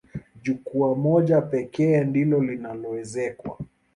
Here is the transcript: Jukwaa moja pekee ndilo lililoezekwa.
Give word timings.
Jukwaa 0.41 0.95
moja 0.95 1.41
pekee 1.41 2.03
ndilo 2.03 2.43
lililoezekwa. 2.43 3.57